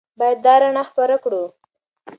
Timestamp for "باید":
0.19-0.37